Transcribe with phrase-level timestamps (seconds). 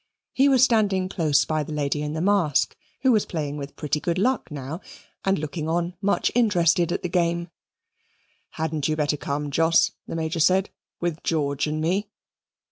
[0.33, 3.99] He was standing close by the lady in the mask, who was playing with pretty
[3.99, 4.81] good luck now,
[5.23, 7.51] and looking on much interested at the game.
[8.53, 12.09] "Hadn't you better come, Jos," the Major said, "with George and me?"